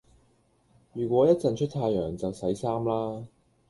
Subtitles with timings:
[0.93, 3.27] 如果一陣出太陽就洗衫啦